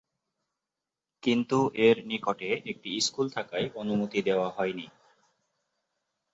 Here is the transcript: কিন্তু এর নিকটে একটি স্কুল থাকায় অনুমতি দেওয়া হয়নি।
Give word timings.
কিন্তু 1.23 1.57
এর 1.79 1.97
নিকটে 2.05 2.49
একটি 2.65 2.89
স্কুল 3.01 3.27
থাকায় 3.29 3.67
অনুমতি 3.75 4.19
দেওয়া 4.21 4.49
হয়নি। 4.49 4.85